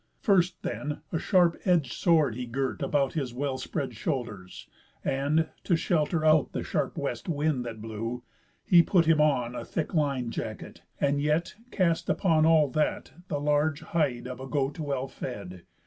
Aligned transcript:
First 0.19 0.63
then, 0.63 1.01
a 1.11 1.19
sharp 1.19 1.57
edg'd 1.63 1.91
sword 1.91 2.33
he 2.33 2.47
girt 2.47 2.81
about 2.81 3.13
His 3.13 3.35
well 3.35 3.59
spread 3.59 3.93
shoulders, 3.95 4.67
and 5.05 5.49
(to 5.63 5.75
shelter 5.75 6.25
out 6.25 6.53
The 6.53 6.63
sharp 6.63 6.97
West 6.97 7.29
wind 7.29 7.63
that 7.67 7.83
blew) 7.83 8.23
he 8.65 8.81
put 8.81 9.05
him 9.05 9.21
on 9.21 9.53
A 9.53 9.63
thick 9.63 9.93
lin'd 9.93 10.33
jacket, 10.33 10.81
and 10.99 11.21
yet 11.21 11.53
cast 11.69 12.09
upon 12.09 12.47
All 12.47 12.67
that 12.69 13.11
the 13.27 13.39
large 13.39 13.81
hide 13.81 14.25
of 14.27 14.39
a 14.39 14.47
goat 14.47 14.79
well 14.79 15.07
fed. 15.07 15.65